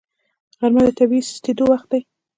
[0.59, 2.01] غرمه د طبیعي سستېدو وخت وي